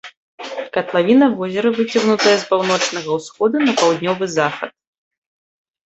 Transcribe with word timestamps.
Катлавіна 0.77 1.25
возера 1.41 1.69
выцягнутая 1.77 2.35
з 2.39 2.43
паўночнага 2.55 3.09
ўсходу 3.21 3.57
на 3.71 3.79
паўднёвы 3.79 4.25
захад. 4.41 4.71